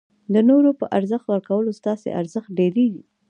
[0.33, 3.03] د نورو په ارزښت ورکولو ستاسي ارزښت ډېرېږي.